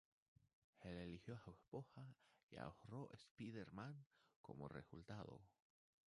Él 0.79 0.97
eligió 0.97 1.35
a 1.35 1.39
su 1.41 1.51
esposa 1.51 2.03
y 2.49 2.55
ahorró 2.57 3.07
Spider-Man 3.13 4.03
como 4.41 4.67
resultado. 4.67 5.43